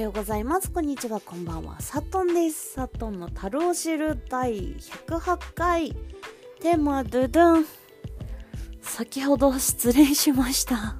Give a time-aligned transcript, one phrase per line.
[0.00, 0.70] ようございます。
[0.70, 1.78] こんにちは、こんばんは。
[1.80, 2.72] サトンです。
[2.72, 5.92] サトンの樽を知る第108回。
[6.60, 7.66] テーマ、ドゥドゥン。
[8.80, 10.96] 先ほど失礼しました。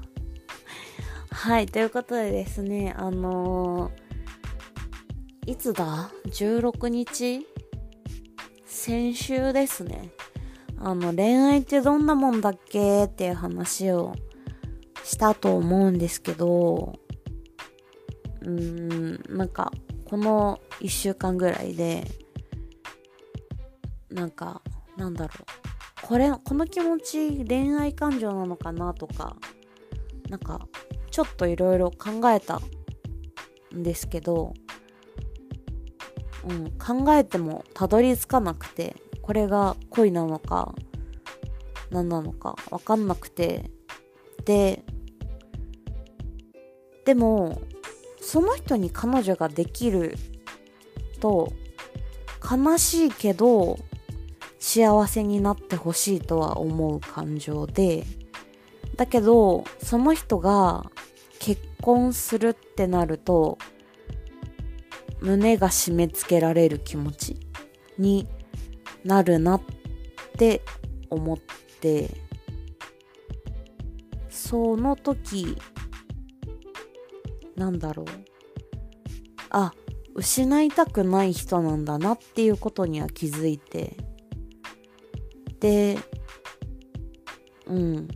[1.31, 7.47] はい、ということでですね、あのー、いつだ ?16 日？
[8.67, 10.11] 先週ですね。
[10.79, 13.05] あの、恋愛ってどんなもんだっけ？
[13.05, 14.15] っていう話を
[15.05, 16.99] したと思うんですけど、
[18.43, 19.73] うん、なんか、
[20.05, 22.07] この1週間ぐらいで、
[24.11, 24.63] なんか、
[24.97, 25.35] なんだろ
[26.05, 26.07] う。
[26.07, 29.37] これ、この気持ち恋愛感情なのかなとか、
[30.29, 30.67] なんか、
[31.11, 32.61] ちょっといろいろ考えた
[33.75, 34.55] んですけど、
[36.49, 40.75] うん、考えてもたどり着かなくて、これが恋なのか、
[41.91, 43.71] 何なのかわかんなくて、
[44.45, 44.83] で、
[47.05, 47.61] でも、
[48.31, 50.15] その人に彼女ができる
[51.19, 51.53] と
[52.49, 53.77] 悲しいけど
[54.61, 58.05] 幸せになってほしいとは思う感情で
[58.95, 60.89] だけどその人が
[61.41, 63.59] 結婚するってなると
[65.21, 67.37] 胸が締め付けられる気持ち
[67.99, 68.29] に
[69.03, 69.63] なるなっ
[70.39, 70.63] て
[71.11, 71.39] 思っ
[71.81, 72.11] て
[74.29, 75.59] その時
[77.61, 78.07] なんだろう。
[79.51, 79.73] あ、
[80.15, 83.97] 失いたくない人なんだなっていうことには気づいて。
[85.61, 85.99] で、
[87.67, 88.09] うん。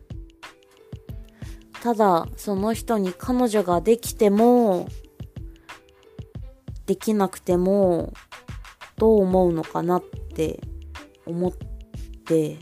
[1.82, 4.88] ただ、その人に彼女ができても、
[6.86, 8.14] できなくても、
[8.96, 10.02] どう思うのかなっ
[10.34, 10.60] て
[11.26, 11.52] 思っ
[12.24, 12.56] て、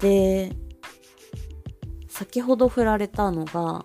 [0.00, 0.52] で、
[2.08, 3.84] 先ほど振られたのが、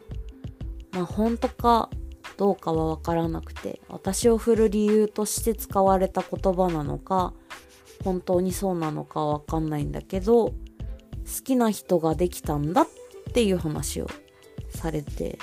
[0.94, 1.90] まあ本当か
[2.38, 7.34] どうかはわからなくて私を振る理由として使われた言葉なのか
[8.04, 10.54] 本当にそうなのかわかんないんだけど好
[11.44, 12.88] きな人ができたんだっ
[13.34, 14.08] ていう話を
[14.70, 15.38] されて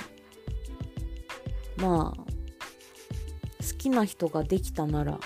[1.77, 5.19] まあ好きな人ができたなら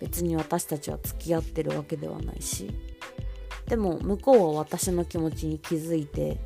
[0.00, 2.70] 別に私たちは付き合ってるわけではないし
[3.66, 6.38] でも向こうは私の気持ちに気づいて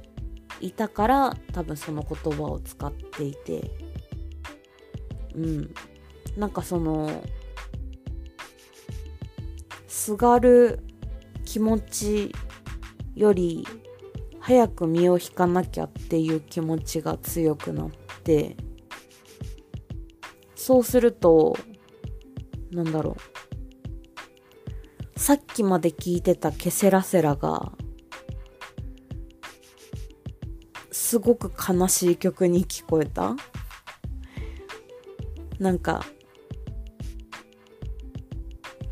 [0.60, 3.70] いたから多分その言葉を使っていて。
[5.34, 5.74] うん。
[6.36, 7.22] なんかその
[9.88, 10.80] すがる
[11.44, 12.32] 気持ち
[13.14, 13.66] より
[14.38, 17.90] 早く身を引かなきゃっていう気持ちが強くなっ
[18.22, 18.56] て
[20.54, 21.56] そうすると
[22.70, 23.30] なんだろう。
[25.18, 27.72] さっきまで聞いてたケセラセラが
[31.10, 33.34] すごく悲しい曲に聞こえた？
[35.58, 36.04] なんか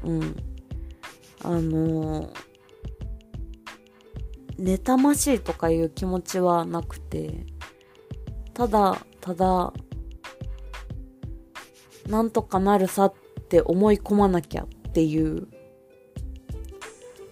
[0.02, 0.36] うん。
[1.44, 2.32] あの
[4.58, 7.46] 妬ましいとかいう気持ちはなくて
[8.52, 9.72] ただただ
[12.08, 13.14] なんとかなるさっ
[13.48, 15.46] て思い込まなきゃっていう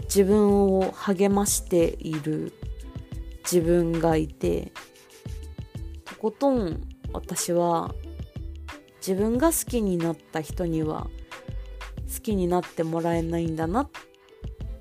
[0.03, 2.53] 自分を励ましている
[3.51, 4.73] 自分がいて
[6.05, 7.95] とことん私は
[8.99, 11.09] 自分が好きになった人には
[12.13, 13.91] 好きになってもらえないんだなっ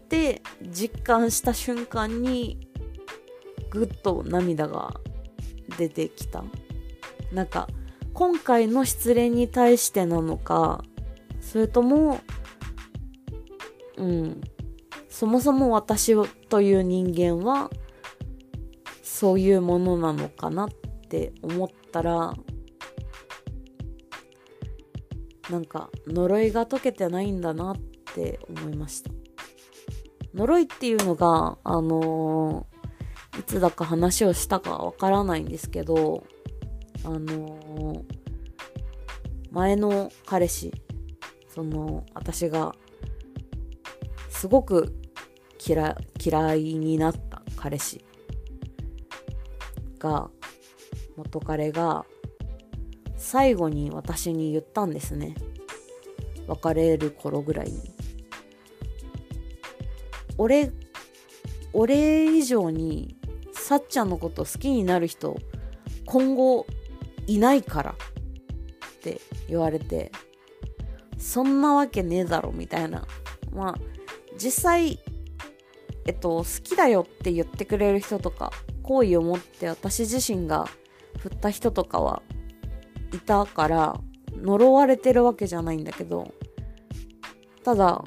[0.09, 2.68] て実感した瞬間に
[3.70, 5.00] ぐっと涙が
[5.78, 6.44] 出てきた。
[7.32, 7.68] なんか
[8.14, 10.84] 今回の失恋に対してなのか
[11.42, 12.22] それとも
[13.97, 14.42] うん
[15.09, 16.16] そもそも私
[16.47, 17.70] という人間は
[19.05, 20.69] そういうものなのかなっ
[21.09, 22.33] て思ったら
[25.49, 27.75] なんか呪いが解けてないんだなっ
[28.16, 29.11] て思いました。
[30.33, 36.25] 呪いっていうのがあのー、いつだか話をしたかわからないんですけど
[37.05, 38.03] あのー、
[39.51, 40.73] 前の彼氏
[41.47, 42.75] その私が
[44.29, 44.93] すごく
[45.66, 48.04] 嫌嫌いになった彼氏。
[50.00, 50.30] が
[51.16, 52.06] 元彼が
[53.18, 55.36] 最後に私に言ったんですね。
[56.47, 57.96] 別れる頃ぐらいに。
[60.38, 60.72] 俺
[61.74, 63.16] 俺以上に
[63.53, 65.38] さっちゃんのこと好きになる人
[66.06, 66.68] 今後
[67.26, 70.12] いないからって言われて
[71.18, 73.08] そんなわけねえだろみたいな。
[73.52, 73.76] まあ
[74.38, 75.00] 実際
[76.06, 78.52] えっと好きだよって言ってくれる人とか
[78.85, 80.67] 好意を持って私自身が
[81.17, 82.22] 振った人とかは
[83.14, 83.99] いたから
[84.35, 86.32] 呪われてるわけじゃないんだけど
[87.64, 88.03] ただ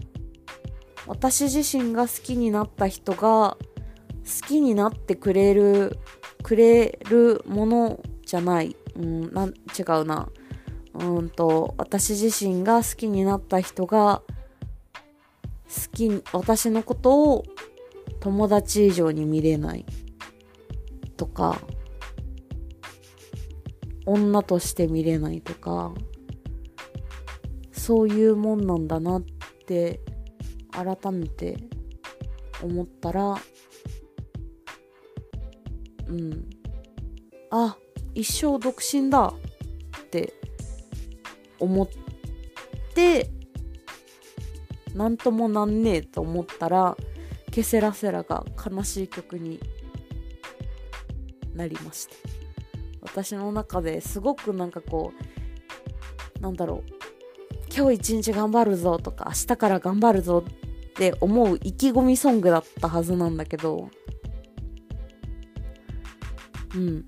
[1.08, 5.98] 私自身が好きになった人が好きになってくれる
[6.44, 10.28] くれるものじゃない、うん、な違うな。
[10.94, 14.22] うんと私自身が好きになった人が
[15.69, 17.44] 好き私のことを
[18.20, 19.84] 友達以上に見れない。
[21.18, 21.60] とか
[24.06, 25.92] 女として見れないとか
[27.72, 29.22] そういうもんなんだなっ
[29.66, 30.00] て
[30.70, 31.58] 改めて
[32.62, 33.36] 思ったら
[36.06, 36.48] うん。
[37.50, 37.76] あ
[38.14, 39.32] 一生独身だ
[40.00, 40.34] って
[41.58, 41.88] 思っ
[42.94, 43.30] て
[44.94, 46.96] 何ともなんねえと思ったら
[47.50, 49.60] ケセラセラが悲しい曲に
[51.58, 52.14] なりました。
[53.02, 55.12] 私の中ですごくなんかこ
[56.38, 56.93] うなんだろう
[57.75, 63.90] 今日一日頑張るぞとか明日から頑張るぞって思う意気込みソングだったはずなんだけど
[66.75, 67.05] うん。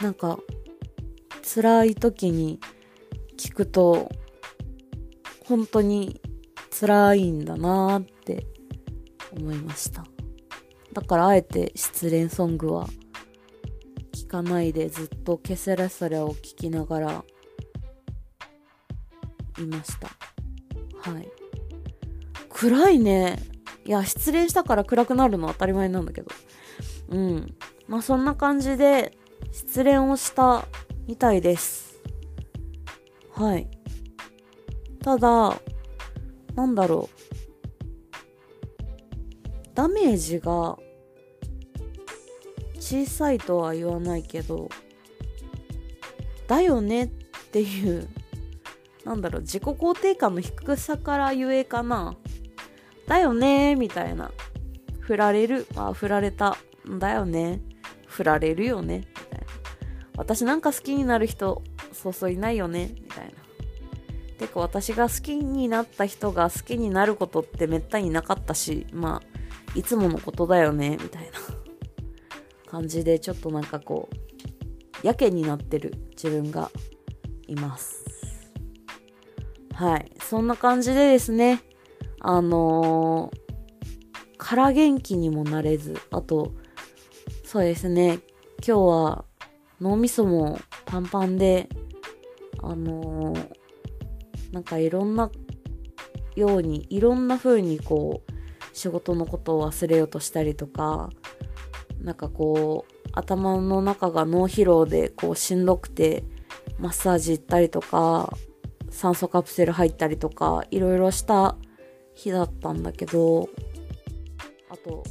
[0.00, 0.38] なんか
[1.42, 2.60] 辛い時に
[3.38, 4.10] 聞くと
[5.46, 6.20] 本当に
[6.78, 8.46] 辛いんだなって
[9.32, 10.04] 思いました。
[10.92, 12.88] だからあえて失恋ソングは
[14.34, 17.24] かないでずっとケセラセラを聞きながら
[19.60, 20.08] いました。
[21.08, 21.28] はい。
[22.48, 23.38] 暗いね。
[23.84, 26.28] いや失恋したから暗くなるのは当たり前なんだけど。
[27.10, 27.54] うん。
[27.86, 29.16] まあそんな感じで
[29.52, 30.66] 失恋をした
[31.06, 32.00] みたいです。
[33.34, 33.68] はい。
[35.00, 35.60] ただ
[36.56, 37.18] なんだろう。
[39.74, 40.76] ダメージが
[42.84, 44.68] 小さいとは言わないけど
[46.46, 47.08] だよねっ
[47.50, 48.08] ていう
[49.04, 52.16] なんだろう、自己肯定感の低さからゆえかな。
[53.06, 54.30] だよねみたいな。
[55.00, 55.66] 振られる。
[55.76, 56.56] あ、振られた。
[56.98, 57.60] だよね。
[58.06, 58.98] 振られるよね。
[58.98, 59.46] みたいな。
[60.16, 62.92] 私なんか好きになる人、そうそういないよね。
[62.94, 63.32] みたいな。
[64.38, 70.96] てか私が好きになった人が好きになることってめったになかったし、まあ、いつものことだよね。
[71.00, 71.63] みたいな
[72.74, 76.72] 感じで、ちょっとなんかこう、やけになってる自分が
[77.46, 78.04] います。
[79.72, 80.10] はい。
[80.20, 81.62] そんな感じでですね、
[82.18, 86.52] あのー、から元気にもなれず、あと、
[87.44, 88.18] そうですね、
[88.66, 89.24] 今日は
[89.80, 91.68] 脳みそもパンパンで、
[92.60, 95.30] あのー、なんかいろんな
[96.34, 98.32] ように、いろんな風にこう、
[98.72, 101.10] 仕事のことを忘れようとしたりとか、
[102.04, 106.24] なんかこう、頭の中が脳疲労でこうしんどくて、
[106.78, 108.36] マッサージ行ったりとか、
[108.90, 111.56] 酸素カプセル入ったりとか、いろいろした
[112.14, 113.48] 日だったんだけど、
[114.68, 115.02] あと、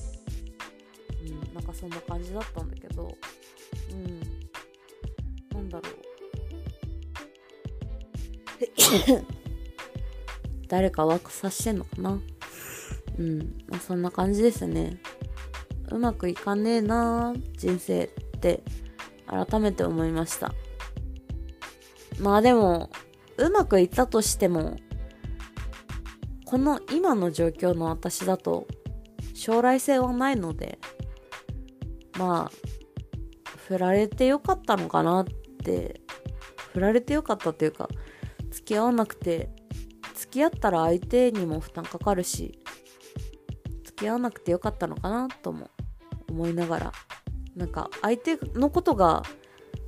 [1.22, 3.18] うん、なんかそんな感じだったんだけど、
[3.92, 4.19] うん、
[5.51, 5.94] なんだろう。
[10.69, 12.22] 誰かワークさしてんのかな？
[13.18, 14.98] うん、まあ、そんな感じですね。
[15.91, 18.63] うまくいかねえな人生って
[19.27, 20.53] 改めて思いました。
[22.19, 22.89] まあでも、
[23.38, 24.77] うまくいったとしても、
[26.46, 28.67] この今の状況の私だと
[29.34, 30.77] 将来性はないので、
[32.17, 35.25] まあ、振られてよかったのかなっ
[35.63, 36.01] て、
[36.74, 37.89] 振られてよかったっていうか、
[38.51, 39.50] 付き合わなくて、
[40.13, 42.60] 付き合ったら相手にも負担かかるし、
[43.84, 45.69] 付き合わなくてよかったのかなとも
[46.34, 46.92] 思いながら、
[47.56, 49.24] なんか相手のことが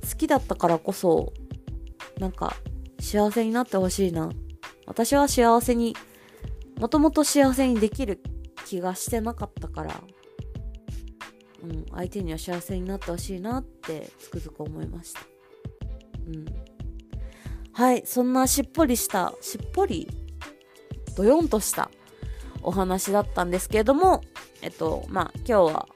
[0.08, 1.32] 好きだったからこそ、
[2.18, 2.56] なんか
[3.00, 4.30] 幸せになってほしいな。
[4.86, 5.96] 私は幸せに、
[6.78, 8.22] もともと幸せにできる
[8.66, 10.00] 気がしてなかったから、
[11.62, 15.20] うん、相手には幸せになってほしいなってつくづく思いました。
[16.28, 16.44] うん。
[17.72, 20.08] はい、そんなしっぽりした、しっぽり、
[21.16, 21.90] どよんとした
[22.62, 24.22] お話だったんですけれども、
[24.62, 25.88] えっと、まあ、今日は、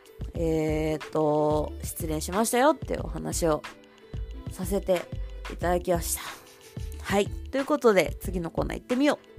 [0.42, 3.62] えー、っと、失礼しましたよっていうお話を
[4.50, 5.02] させて
[5.52, 6.22] いただきました。
[7.02, 7.26] はい。
[7.26, 9.29] ということで、次のコーナー行ってみよう。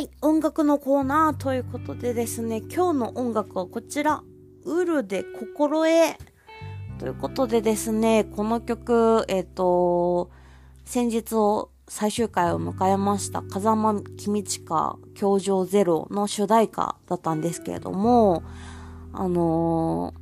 [0.00, 4.22] はい、音楽のコーナーということでですね、今日の音楽はこちら、
[4.64, 6.16] ウルで心得
[6.98, 10.30] ということでですね、この曲、えっ、ー、と、
[10.86, 18.42] 先日を最終回を迎えました風間公親教場ゼロの主題歌だったんですけれども、
[19.12, 20.14] あの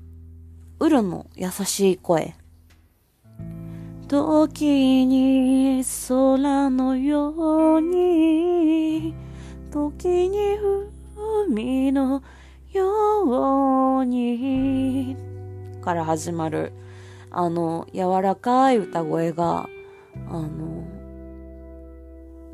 [0.80, 2.34] ー、ウルの優しい声。
[4.08, 9.27] 時に空のように、
[9.70, 10.58] 時に
[11.46, 12.22] 海の
[12.72, 15.16] ように、
[15.82, 16.72] から始まる、
[17.30, 19.68] あの、柔らかい歌声が、
[20.28, 20.86] あの、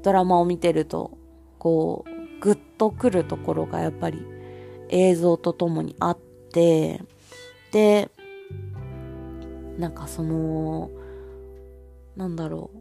[0.03, 1.17] ドラマを見てると、
[1.59, 4.19] こう、ぐっとくるところがやっぱり
[4.89, 6.19] 映像とともにあっ
[6.53, 7.01] て、
[7.73, 8.11] で、
[9.79, 10.91] なんかその、
[12.17, 12.79] なんだろう。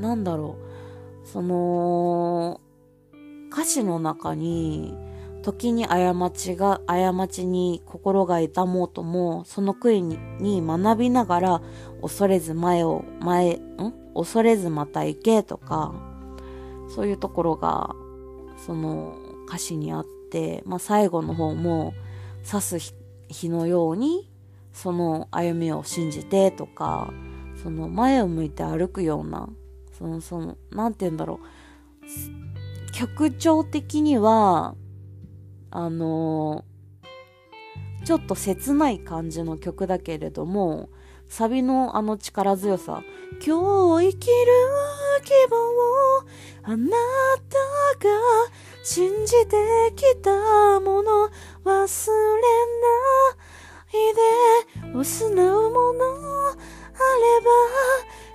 [0.00, 0.73] なんだろう。
[1.24, 2.60] その、
[3.50, 4.94] 歌詞の中に、
[5.42, 11.62] 時に過ちが、過ちに心が痛もうとも、その悔いに学びながら、
[12.00, 13.60] 恐れず前を、前、ん？
[14.14, 15.92] 恐れずまた行けとか、
[16.94, 17.94] そういうところが、
[18.64, 19.16] その
[19.48, 21.92] 歌詞にあって、まあ最後の方も、
[22.48, 22.94] 刺す
[23.28, 24.30] 日のように、
[24.72, 27.12] その歩みを信じてとか、
[27.62, 29.48] その前を向いて歩くような、
[29.96, 32.92] その、その、なんて言うんだろう。
[32.92, 34.74] 曲調的には、
[35.70, 40.90] あのー、ちょっと切ない感じの曲だけれども、
[41.28, 43.02] サビのあの力強さ、
[43.44, 44.34] 今日生きる
[45.24, 46.24] 希望を
[46.64, 46.96] あな
[47.48, 47.58] た
[48.06, 48.10] が
[48.84, 49.56] 信じて
[49.96, 51.30] きたもの
[51.64, 52.16] 忘れ
[52.82, 53.32] な
[53.88, 56.04] いで失うもの
[56.50, 57.50] あれば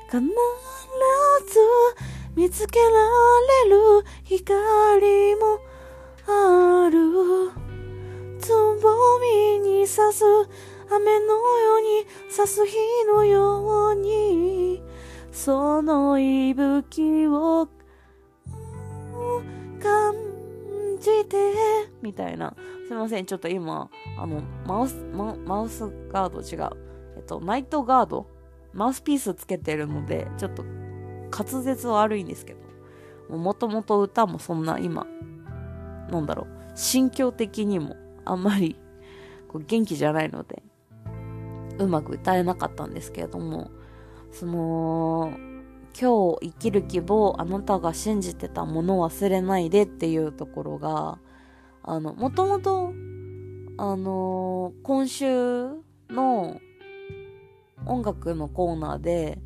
[0.10, 0.69] 必ず
[2.40, 2.86] 見つけら
[3.66, 5.60] れる光も
[6.26, 7.52] ある。
[8.40, 10.24] つぼみに刺す
[10.90, 12.78] 雨のように刺す日
[13.14, 14.82] のように。
[15.34, 17.68] その息吹を
[19.84, 20.14] 感
[21.02, 21.54] じて。
[22.02, 22.56] みたいな。
[22.88, 23.26] すいません。
[23.26, 26.72] ちょっと今あのマウスママウスガード違う。
[27.18, 28.28] えっとナイトガード。
[28.72, 30.64] マウスピースつけてるのでちょっと
[31.32, 32.56] 滑舌悪いんですけ
[33.30, 35.06] どもともと歌もそんな今
[36.12, 37.96] なんだろう、心境的にも
[38.26, 38.76] あんまり
[39.48, 40.64] こう元気じゃないので、
[41.78, 43.72] うまく歌えなかったんですけれども、
[44.32, 45.34] その、
[46.00, 51.20] 今日生きる希望、あなたが信じてたもの忘れないでっていうところが、
[51.84, 52.94] あの、もともと、
[53.78, 55.70] あのー、今週
[56.10, 56.60] の
[57.86, 59.40] 音楽のコーナーで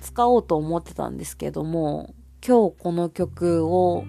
[0.00, 2.14] 使おうと思ってたんですけども、
[2.46, 4.04] 今日この曲を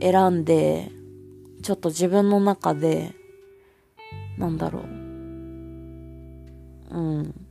[0.00, 0.90] 選んで
[1.62, 3.14] ちょっと自分の中で、
[4.38, 4.82] なんだろう。
[6.90, 7.46] うん。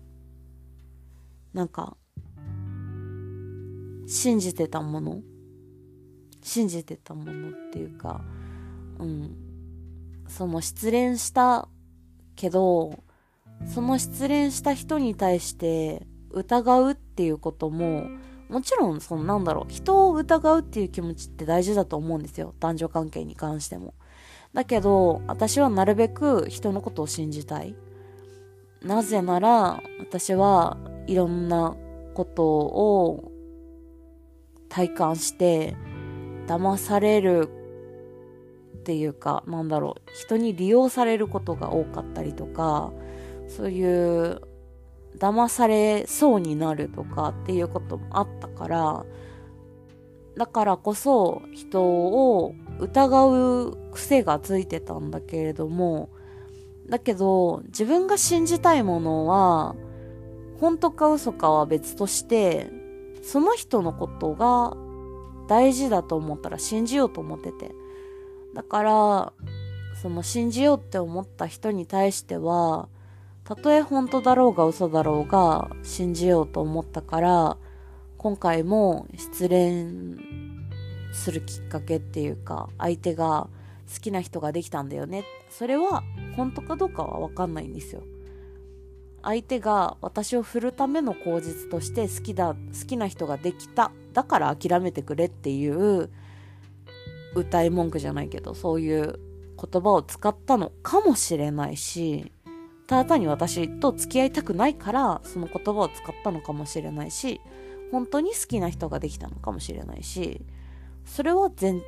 [1.53, 1.95] なんか、
[4.07, 5.21] 信じてたもの
[6.41, 8.21] 信じてたものっていうか、
[8.97, 9.35] うん。
[10.27, 11.67] その失恋した
[12.35, 13.03] けど、
[13.67, 18.07] その失恋した人に対して疑うっていうことも、
[18.47, 22.53] もちろん、そのなんだろう、人を疑うっていう気持ちって大事だと思うんですよ。
[22.61, 23.93] 男女関係に関しても。
[24.53, 27.75] だけど、私はなるべく人のことを信じたい。
[28.81, 31.75] なぜなら、私はいろんな
[32.13, 33.33] ことを
[34.69, 35.75] 体感して、
[36.47, 37.49] 騙される
[38.77, 42.93] っていうか、なんだろう、人に利用されることが多かったりとか、
[43.49, 44.41] そういう
[45.17, 49.05] 騙されそうになるとかっていうこともあったから、
[50.37, 56.09] だからこそ人を疑う癖がついてたんだけれども、
[56.87, 59.75] だけど自分が信じたいものは、
[60.59, 62.69] 本当か嘘かは別として、
[63.21, 64.75] その人のことが
[65.47, 67.71] 大事だと思ったら信じようと思ってて。
[68.53, 69.33] だから、
[70.01, 72.87] その信じようって思った人に対しては、
[73.49, 77.57] たとえ本当だろうが嘘だろうが信じようと思ったから、
[78.15, 80.19] 今回も失恋
[81.11, 83.47] するきっかけっていうか相手が
[83.91, 85.23] 好きな人ができたんだよね。
[85.49, 86.03] それは
[86.35, 88.03] 本当かどうかは分かんないんですよ。
[89.23, 96.11] 相手が私を振るための口実として好きだ好きな人ができただから諦めてくれっていう
[97.33, 99.19] 歌い文句じゃないけどそういう
[99.57, 102.31] 言葉を使ったのかもしれないし
[102.89, 107.39] ただ単に私と付き合いたくないからその言葉を使ったのかもしれないし
[107.91, 110.41] 本当に好きな人ができたのかもしれないし、
[111.05, 111.81] それは全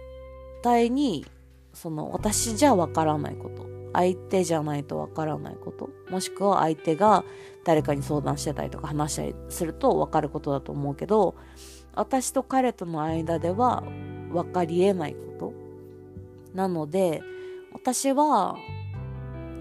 [0.63, 1.25] 体に、
[1.73, 3.69] その私じゃわからないこと。
[3.93, 7.25] 相手じゃないとわからないこともしくは相手が
[7.65, 11.35] 誰かに相談してたりとか話したりするとわかることだと思うけど
[11.93, 13.83] 私と彼との間では
[14.31, 15.53] 分かりえないこと
[16.53, 17.21] なので
[17.73, 18.55] 私は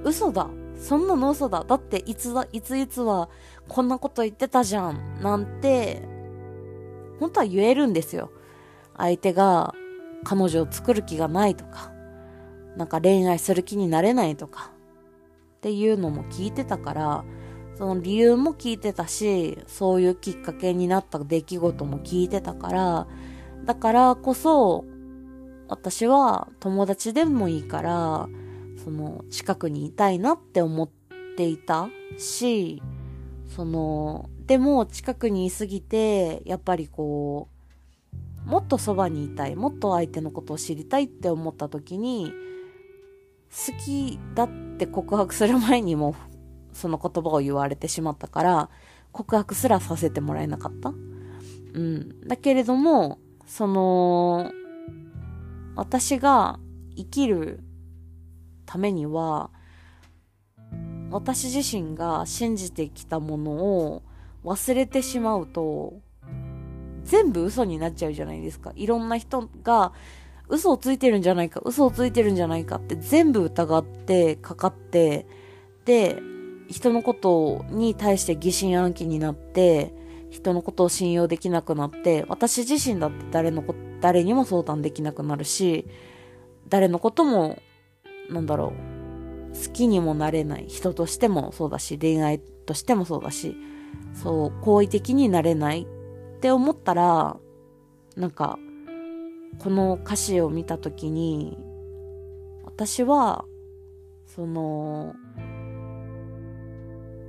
[0.04, 0.48] 嘘だ
[0.80, 1.62] そんなの嘘だ。
[1.64, 3.28] だっていつだいついつは
[3.68, 5.20] こんなこと言ってたじゃん。
[5.22, 6.02] なんて
[7.20, 8.32] 本当は言えるんですよ。
[8.96, 9.74] 相手が
[10.24, 11.92] 彼女を作る気がないとか。
[12.76, 14.72] なんか恋愛する気になれないとか。
[15.58, 17.24] っていうのも聞いてたから
[17.76, 23.06] その理由も聞いてたしそういうきっかけになった出来事も聞いてたから。
[23.66, 24.86] だからこそ
[25.68, 28.28] 私は友達でもいいから
[28.84, 30.88] その近くにいたいなって思っ
[31.36, 32.82] ていたし
[33.54, 37.48] そのでも近くにいすぎてやっぱりこ
[38.46, 42.32] うもっとそばにいたいもっと相手のことを知りたいって思った時に
[43.50, 46.14] 好きだって告白する前にも
[46.72, 48.70] その言葉を言われてしまったから
[49.12, 50.90] 告白すらさせてもらえなかった。
[50.90, 52.20] うん。
[52.28, 54.52] だけれどもその
[55.74, 56.60] 私が
[56.96, 57.60] 生きる
[58.70, 59.50] ためには
[61.10, 64.02] 私自身が信じてきたものを
[64.44, 65.94] 忘れてしまうと
[67.02, 68.72] 全部嘘になっちゃうじゃないですか。
[68.76, 69.92] いろんな人が
[70.48, 75.26] 嘘をついてるんじゃないか、嘘をついてるんじゃないかって全部疑ってかかって、
[75.84, 76.18] で、
[76.68, 79.92] 人のことに対して疑心暗鬼になって、
[80.30, 85.86] 人のことを信用できなくなって、私自身だって誰のこ、誰にも相談できなくなるし、
[86.68, 87.58] 誰のことも
[88.30, 88.72] なんだろ
[89.52, 93.56] う、好きにもなれない人としてもそうだし、恋愛としてもそうだし、
[94.14, 97.36] そう、好意的になれないって思ったら、
[98.16, 98.58] なんか、
[99.62, 101.58] この歌詞を見たときに、
[102.64, 103.44] 私は、
[104.26, 105.14] その、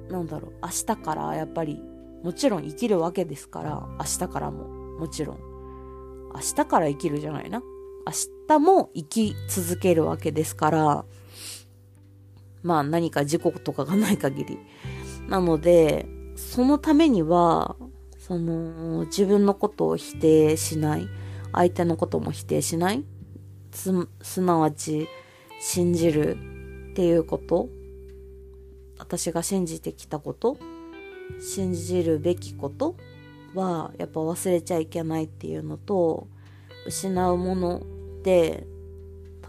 [0.10, 1.82] なんだろう、明日からやっぱり、
[2.24, 4.68] もちろん生きるわけですから、明日からも、
[5.00, 5.40] もちろん。
[6.34, 7.62] 明日から生きるじゃないな。
[8.06, 8.14] 明
[8.48, 11.06] 日も生き続けるわけですから、
[12.64, 14.60] まあ何か事故とかがない限り。
[15.28, 17.76] なので、そのためには、
[18.18, 21.08] その、自分のことを否定しない。
[21.54, 23.04] 相手のことも否定しない。
[23.72, 25.08] す、すなわち、
[25.60, 26.38] 信じる
[26.92, 27.70] っていうこと。
[28.98, 30.58] 私が信じてきたこと。
[31.40, 32.96] 信じるべきこと
[33.54, 36.28] は、やっぱ忘れちゃいけないっていうのと、
[36.86, 38.66] 失うものって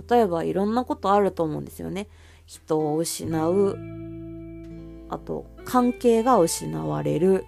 [0.09, 2.09] 例えばいろんなことあると思うんですよね。
[2.47, 3.79] 人を失う
[5.09, 7.45] あと関係が失われる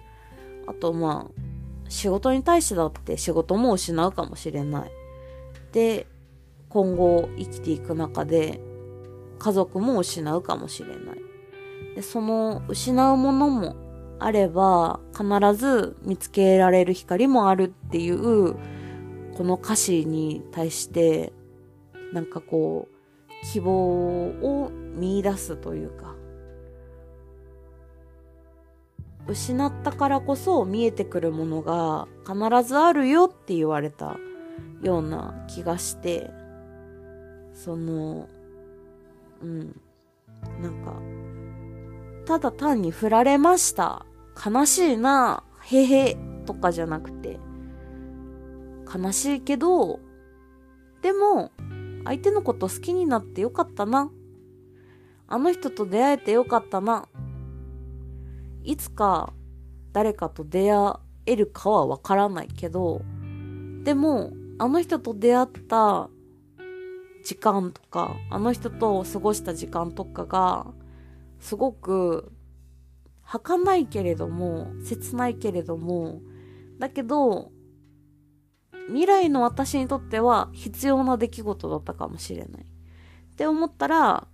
[0.67, 1.41] あとまあ
[1.89, 4.91] 仕事に対してだって仕事も失うかもしれない。
[5.71, 6.07] で
[6.69, 8.59] 今後生きていく中で
[9.39, 10.97] 家族も失うかもしれない。
[11.95, 13.75] でその失うものも
[14.19, 18.55] あれば必ず見つけられる光もあるっていう
[19.35, 21.33] この歌詞に対して
[22.13, 26.15] なんかこう希望を見出すというか
[29.27, 34.17] 失ったからこそ見えてくるものが必ずあるよって言われた
[34.81, 36.29] ような気がして
[37.53, 38.29] その
[39.41, 39.81] うん
[40.61, 40.93] なんか
[42.25, 44.05] ただ単に振られました
[44.45, 47.39] 悲しいなへへとかじゃなくて
[48.95, 49.99] 悲しいけど、
[51.01, 51.51] でも、
[52.05, 54.11] 相手のこと好きになってよかったな。
[55.27, 57.07] あの人と出会えてよかったな。
[58.63, 59.33] いつか
[59.91, 60.93] 誰かと出会
[61.25, 63.01] えるかはわからないけど、
[63.83, 66.09] でも、あの人と出会った
[67.23, 70.67] 時間とか、あの人と過ごした時間とかが、
[71.39, 72.31] すごく、
[73.21, 76.21] 儚いけれども、切ないけれども、
[76.79, 77.51] だけど、
[78.87, 82.61] 未来の私にとっては必要な出来事だったかもしれない。
[82.61, 84.27] って思ったら、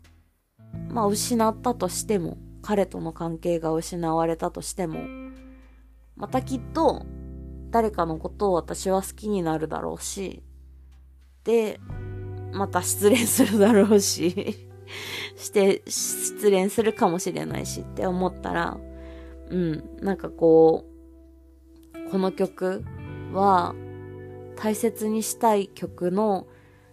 [0.89, 4.99] まあ失ったとしても、彼との関係が失われたとしても、
[6.15, 7.05] またきっと
[7.71, 10.43] 誰かのことを私は好きになるだろうし、
[11.43, 11.79] で、
[12.53, 14.69] また失恋するだろうし、
[15.35, 18.77] して、失恋するかもしれないしって思ったら、
[19.49, 20.85] うん、なんかこ
[21.95, 22.83] う、この曲
[23.33, 23.73] は、
[24.62, 26.47] 大切にしたい曲の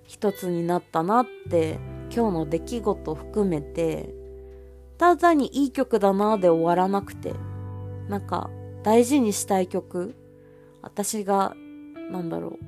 [0.04, 1.78] 一つになったなって
[2.10, 4.14] 今日の出来事含めて
[4.96, 7.34] ただにいい曲だなで終わらなくて
[8.08, 8.50] なんか
[8.82, 10.14] 大事にしたい曲。
[10.80, 11.54] 私が
[12.10, 12.58] なんだろう。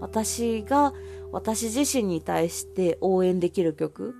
[0.00, 0.92] 私が
[1.30, 4.14] 私自身に対して応援できる曲。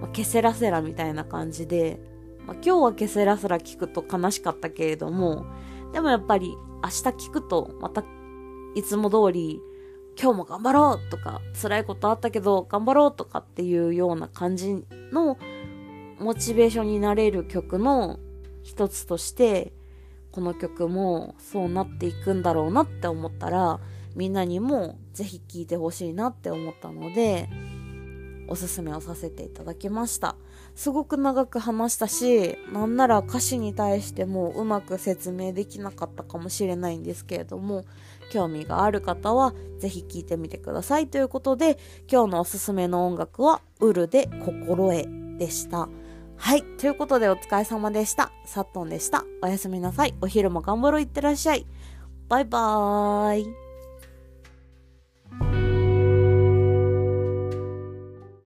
[0.00, 2.00] まあ、ケセラセラみたいな感じで、
[2.46, 5.46] まあ、今日はケセラセラ聞くと悲しかったけれども、
[5.92, 6.48] でもやっぱり
[6.82, 8.02] 明日聞くとまた
[8.74, 9.60] いつも通り
[10.20, 15.38] 今日も頑張ろうとか辛いことあったけど頑張ろうとかっていうような感じの
[16.18, 18.18] モチベーションになれる曲の
[18.62, 19.72] 一つとして
[20.30, 23.80] この曲もそうなっていくんだろうなって思ったら
[24.14, 27.48] みんなにもぜひ聴いてほしいなって思ったので
[28.48, 30.36] おすすめをさせていただきました
[30.74, 37.84] すごく長く話したしなんなら歌詞に対してもうまく説明できなかったかもしれないんですけれども
[38.30, 41.78] 興味がある方はぜひ聴いてみてくださいということで
[42.10, 45.88] 今日のおすすめの音楽はウルで心得でした
[46.42, 46.64] はい。
[46.64, 48.32] ということでお疲れ様でした。
[48.46, 49.24] サットンでした。
[49.42, 50.14] おやすみなさい。
[50.20, 51.66] お昼も頑張ろういってらっしゃい。
[52.28, 53.61] バイバーイ。